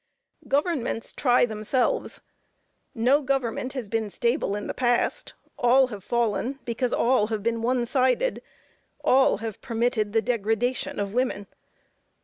[0.47, 2.21] Governments try themselves.
[2.95, 7.61] No government has been stable in the past; all have fallen because all have been
[7.61, 8.41] one sided;
[9.03, 11.45] all have permitted the degradation of woman.